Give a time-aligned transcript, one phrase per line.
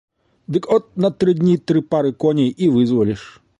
[0.55, 3.21] Дык от на тры дні тры пары коней і вызваліш.